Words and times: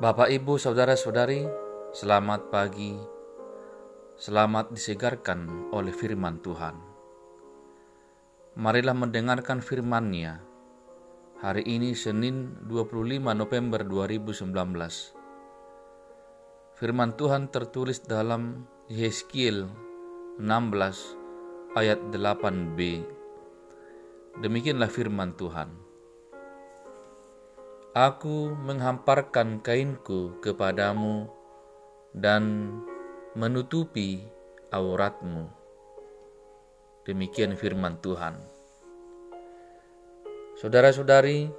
Bapak, 0.00 0.32
Ibu, 0.32 0.56
Saudara-saudari, 0.56 1.44
selamat 1.92 2.48
pagi. 2.48 2.96
Selamat 4.16 4.72
disegarkan 4.72 5.68
oleh 5.76 5.92
firman 5.92 6.40
Tuhan. 6.40 6.72
Marilah 8.56 8.96
mendengarkan 8.96 9.60
firman-Nya. 9.60 10.40
Hari 11.44 11.68
ini 11.68 11.92
Senin 11.92 12.64
25 12.64 13.28
November 13.36 13.84
2019. 13.84 14.48
Firman 16.80 17.12
Tuhan 17.20 17.52
tertulis 17.52 18.00
dalam 18.00 18.64
Yeskiel 18.88 19.68
16 20.40 21.76
ayat 21.76 22.00
8b. 22.08 23.04
Demikianlah 24.40 24.88
firman 24.88 25.36
Tuhan. 25.36 25.89
Aku 27.90 28.54
menghamparkan 28.54 29.58
kainku 29.66 30.38
kepadamu 30.38 31.26
dan 32.14 32.70
menutupi 33.34 34.22
auratmu. 34.70 35.50
Demikian 37.02 37.58
firman 37.58 37.98
Tuhan. 37.98 38.38
Saudara-saudari, 40.54 41.50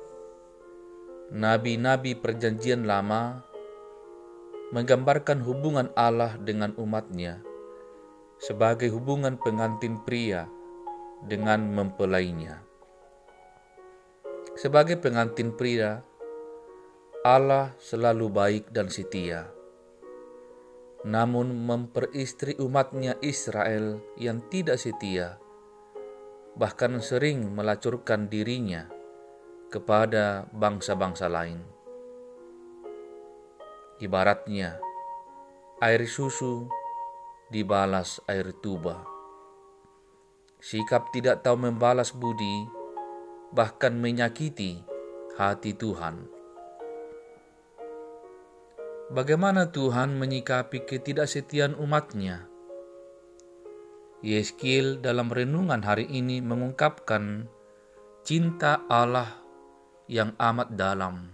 nabi-nabi 1.35 2.15
Perjanjian 2.15 2.87
Lama 2.87 3.43
menggambarkan 4.71 5.43
hubungan 5.43 5.91
Allah 5.99 6.39
dengan 6.39 6.71
umatnya 6.79 7.43
sebagai 8.39 8.87
hubungan 8.87 9.35
pengantin 9.35 9.99
pria 10.07 10.47
dengan 11.27 11.75
mempelainya. 11.75 12.63
Sebagai 14.55 14.95
pengantin 14.95 15.51
pria, 15.59 16.07
Allah 17.21 17.77
selalu 17.77 18.33
baik 18.33 18.73
dan 18.73 18.89
setia. 18.89 19.45
Namun 21.05 21.53
memperistri 21.53 22.57
umatnya 22.57 23.13
Israel 23.21 24.01
yang 24.17 24.41
tidak 24.49 24.81
setia, 24.81 25.37
bahkan 26.57 26.97
sering 26.97 27.53
melacurkan 27.53 28.25
dirinya 28.25 28.89
kepada 29.69 30.49
bangsa-bangsa 30.49 31.29
lain. 31.29 31.61
Ibaratnya, 34.01 34.81
air 35.77 36.01
susu 36.09 36.65
dibalas 37.53 38.17
air 38.25 38.49
tuba. 38.65 39.05
Sikap 40.57 41.13
tidak 41.13 41.45
tahu 41.45 41.69
membalas 41.69 42.17
budi, 42.17 42.65
bahkan 43.53 43.93
menyakiti 43.93 44.81
hati 45.37 45.77
Tuhan. 45.77 46.40
Bagaimana 49.11 49.67
Tuhan 49.67 50.15
menyikapi 50.15 50.87
ketidaksetiaan 50.87 51.75
umatnya? 51.75 52.47
Yeskiel 54.23 55.03
dalam 55.03 55.27
renungan 55.27 55.83
hari 55.83 56.07
ini 56.07 56.39
mengungkapkan 56.39 57.43
cinta 58.23 58.87
Allah 58.87 59.35
yang 60.07 60.31
amat 60.39 60.79
dalam. 60.79 61.27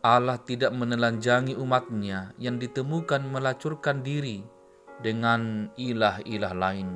Allah 0.00 0.40
tidak 0.40 0.72
menelanjangi 0.72 1.60
umatnya 1.60 2.32
yang 2.40 2.56
ditemukan 2.56 3.28
melacurkan 3.28 4.00
diri 4.00 4.40
dengan 5.04 5.68
ilah-ilah 5.76 6.56
lain. 6.56 6.88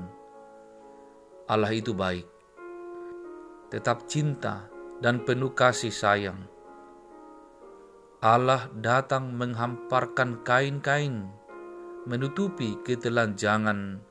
Allah 1.53 1.69
itu 1.77 1.93
baik, 1.93 2.25
tetap 3.69 4.09
cinta 4.09 4.73
dan 5.05 5.21
penuh 5.21 5.53
kasih 5.53 5.93
sayang 5.93 6.56
Allah 8.27 8.67
datang 8.75 9.39
menghamparkan 9.39 10.43
kain-kain, 10.43 11.31
menutupi 12.11 12.75
ketelanjangan 12.83 14.03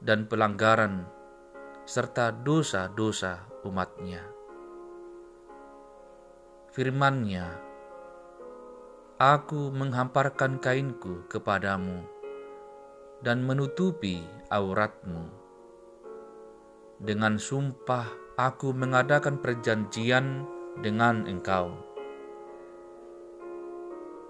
dan 0.00 0.24
pelanggaran, 0.24 1.04
serta 1.84 2.32
dosa-dosa 2.32 3.44
umatnya. 3.68 4.24
Firmannya, 6.72 7.44
Aku 9.20 9.68
menghamparkan 9.68 10.56
kainku 10.56 11.28
kepadamu 11.28 12.08
dan 13.20 13.44
menutupi 13.44 14.24
auratmu. 14.48 15.28
Dengan 17.04 17.36
sumpah 17.36 18.08
aku 18.40 18.72
mengadakan 18.72 19.36
perjanjian 19.44 20.48
dengan 20.80 21.28
engkau 21.28 21.91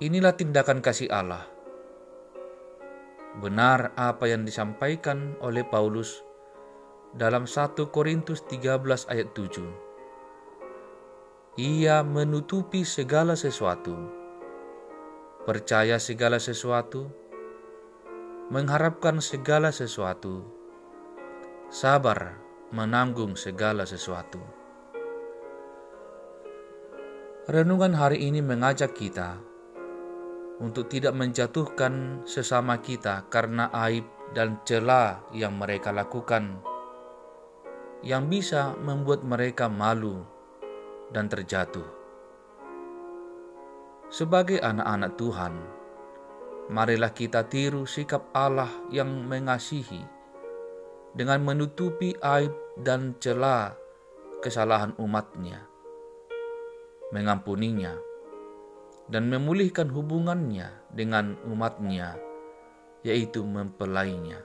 Inilah 0.01 0.33
tindakan 0.33 0.81
kasih 0.81 1.13
Allah. 1.13 1.45
Benar 3.37 3.93
apa 3.93 4.25
yang 4.25 4.49
disampaikan 4.49 5.37
oleh 5.45 5.69
Paulus 5.69 6.25
dalam 7.13 7.45
1 7.45 7.77
Korintus 7.93 8.41
13 8.49 9.13
ayat 9.13 9.37
7. 9.37 11.61
Ia 11.61 12.01
menutupi 12.01 12.89
segala 12.89 13.37
sesuatu, 13.37 13.93
percaya 15.45 16.01
segala 16.01 16.41
sesuatu, 16.41 17.13
mengharapkan 18.49 19.21
segala 19.21 19.69
sesuatu, 19.69 20.41
sabar 21.69 22.41
menanggung 22.73 23.37
segala 23.37 23.85
sesuatu. 23.85 24.41
Renungan 27.45 27.93
hari 27.93 28.25
ini 28.25 28.41
mengajak 28.41 28.97
kita 28.97 29.52
untuk 30.61 30.91
tidak 30.93 31.17
menjatuhkan 31.17 32.27
sesama 32.29 32.83
kita 32.83 33.25
karena 33.33 33.73
aib 33.89 34.05
dan 34.37 34.61
celah 34.67 35.25
yang 35.33 35.57
mereka 35.57 35.93
lakukan, 35.95 36.61
yang 38.05 38.29
bisa 38.29 38.77
membuat 38.77 39.25
mereka 39.25 39.71
malu 39.73 40.25
dan 41.13 41.29
terjatuh. 41.29 41.87
Sebagai 44.13 44.61
anak-anak 44.61 45.13
Tuhan, 45.17 45.55
marilah 46.69 47.17
kita 47.17 47.49
tiru 47.49 47.89
sikap 47.89 48.29
Allah 48.37 48.69
yang 48.93 49.09
mengasihi 49.25 50.05
dengan 51.17 51.41
menutupi 51.45 52.13
aib 52.21 52.53
dan 52.77 53.17
celah 53.21 53.73
kesalahan 54.45 54.93
umatnya, 55.01 55.65
mengampuninya 57.13 58.12
dan 59.13 59.29
memulihkan 59.29 59.93
hubungannya 59.93 60.73
dengan 60.89 61.37
umatnya, 61.45 62.17
yaitu 63.05 63.45
mempelainya. 63.45 64.41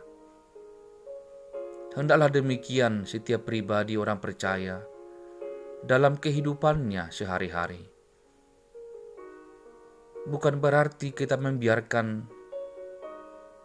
Hendaklah 1.96 2.28
demikian 2.28 3.08
setiap 3.08 3.48
pribadi 3.48 3.96
orang 3.96 4.20
percaya 4.20 4.84
dalam 5.88 6.20
kehidupannya 6.20 7.08
sehari-hari. 7.16 7.80
Bukan 10.28 10.60
berarti 10.60 11.16
kita 11.16 11.40
membiarkan 11.40 12.28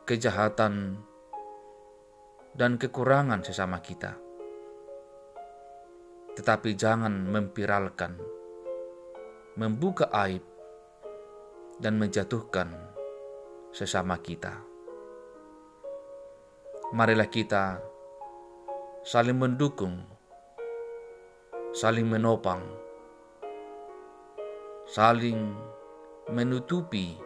kejahatan 0.06 1.03
dan 2.55 2.79
kekurangan 2.79 3.43
sesama 3.43 3.82
kita, 3.82 4.15
tetapi 6.38 6.79
jangan 6.79 7.27
memviralkan, 7.27 8.15
membuka 9.59 10.06
aib, 10.23 10.52
dan 11.82 11.99
menjatuhkan 11.99 12.70
sesama 13.75 14.23
kita. 14.23 14.62
Marilah 16.94 17.26
kita 17.26 17.82
saling 19.02 19.34
mendukung, 19.34 19.99
saling 21.75 22.06
menopang, 22.06 22.62
saling 24.87 25.58
menutupi 26.31 27.19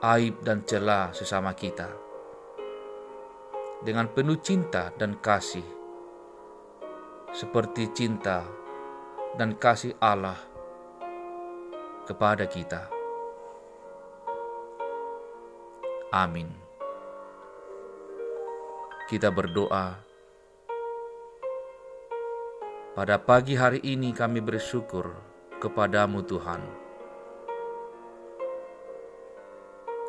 aib 0.00 0.40
dan 0.40 0.64
celah 0.64 1.12
sesama 1.12 1.52
kita 1.52 1.92
dengan 3.84 4.08
penuh 4.08 4.40
cinta 4.40 4.88
dan 4.96 5.20
kasih, 5.20 5.66
seperti 7.36 7.92
cinta 7.92 8.40
dan 9.36 9.60
kasih 9.60 9.92
Allah 10.00 10.40
kepada 12.08 12.48
kita. 12.48 12.93
Amin. 16.14 16.46
Kita 19.10 19.34
berdoa. 19.34 19.98
Pada 22.94 23.18
pagi 23.18 23.58
hari 23.58 23.82
ini 23.82 24.14
kami 24.14 24.38
bersyukur 24.38 25.10
kepadamu 25.58 26.22
Tuhan. 26.22 26.62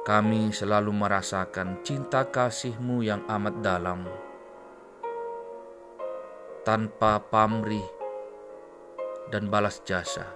Kami 0.06 0.54
selalu 0.54 0.94
merasakan 0.94 1.82
cinta 1.82 2.22
kasih-Mu 2.30 3.02
yang 3.02 3.26
amat 3.26 3.66
dalam, 3.66 4.06
tanpa 6.62 7.18
pamrih 7.18 7.90
dan 9.34 9.50
balas 9.50 9.82
jasa. 9.82 10.30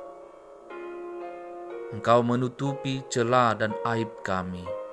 Engkau 1.93 2.25
menutupi 2.25 3.05
celah 3.05 3.53
dan 3.53 3.77
aib 3.85 4.09
kami 4.25 4.88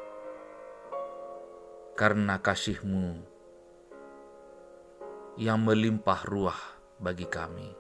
karena 1.97 2.37
kasih-Mu 2.45 3.25
yang 5.41 5.65
melimpah 5.65 6.29
ruah 6.29 6.61
bagi 7.01 7.25
kami. 7.25 7.73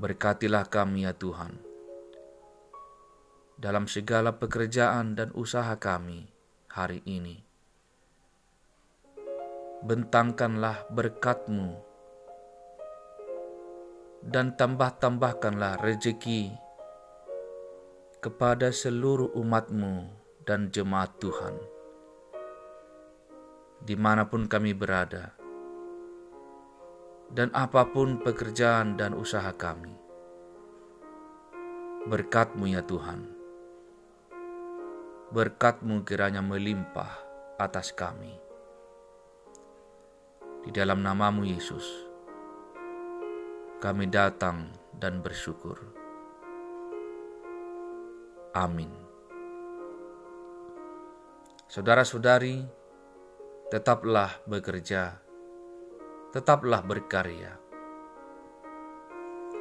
Berkatilah 0.00 0.64
kami 0.64 1.04
ya 1.04 1.12
Tuhan, 1.12 1.60
dalam 3.60 3.84
segala 3.84 4.32
pekerjaan 4.32 5.12
dan 5.12 5.28
usaha 5.36 5.76
kami 5.76 6.24
hari 6.72 7.04
ini. 7.04 7.44
Bentangkanlah 9.84 10.88
berkat-Mu 10.88 11.68
dan 14.24 14.56
tambah-tambahkanlah 14.56 15.84
rejeki 15.84 16.48
kepada 18.24 18.72
seluruh 18.72 19.36
umatmu 19.36 20.08
dan 20.48 20.72
jemaat 20.72 21.12
Tuhan. 21.20 21.73
Di 23.84 24.00
mana 24.00 24.24
pun 24.24 24.48
kami 24.48 24.72
berada, 24.72 25.36
dan 27.28 27.52
apa 27.52 27.84
pun 27.92 28.16
pekerjaan 28.16 28.96
dan 28.96 29.12
usaha 29.12 29.52
kami. 29.52 29.92
Berkatmu 32.08 32.64
ya 32.64 32.80
Tuhan, 32.80 33.28
berkatmu 35.32 36.00
kiranya 36.08 36.40
melimpah 36.40 37.12
atas 37.60 37.92
kami. 37.92 38.32
Di 40.64 40.72
dalam 40.72 41.04
namamu 41.04 41.44
Yesus, 41.44 41.84
kami 43.84 44.08
datang 44.08 44.72
dan 44.96 45.20
bersyukur. 45.20 45.76
Amin. 48.56 48.88
Saudara-saudari, 51.68 52.83
tetaplah 53.74 54.30
bekerja, 54.46 55.18
tetaplah 56.30 56.78
berkarya. 56.86 57.58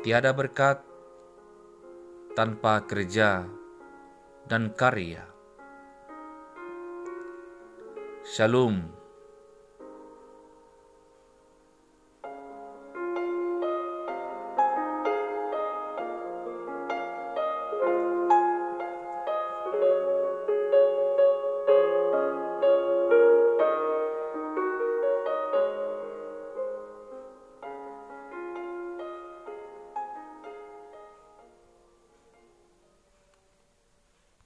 Tiada 0.06 0.30
berkat 0.38 0.86
tanpa 2.38 2.86
kerja 2.86 3.42
dan 4.46 4.70
karya. 4.78 5.26
Shalom. 8.22 9.03